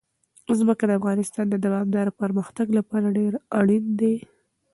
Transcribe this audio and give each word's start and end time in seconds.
ځمکه 0.59 0.83
د 0.85 0.91
افغانستان 0.99 1.45
د 1.49 1.55
دوامداره 1.65 2.11
پرمختګ 2.21 2.67
لپاره 2.77 3.13
ډېر 3.17 3.33
اړین 3.59 3.85
دي. 3.99 4.15